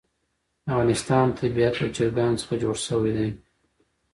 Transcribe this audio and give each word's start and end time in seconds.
د 0.63 0.63
افغانستان 0.71 1.25
طبیعت 1.39 1.75
له 1.81 1.87
چرګانو 1.95 2.39
څخه 2.41 2.55
جوړ 2.63 2.75
شوی 2.87 3.11
دی. 3.17 3.29